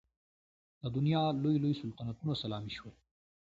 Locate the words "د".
0.81-0.83